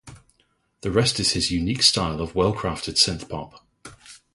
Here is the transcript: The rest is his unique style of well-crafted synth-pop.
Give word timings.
The 0.81 0.89
rest 0.89 1.19
is 1.19 1.33
his 1.33 1.51
unique 1.51 1.83
style 1.83 2.21
of 2.21 2.33
well-crafted 2.33 2.95
synth-pop. 2.95 3.63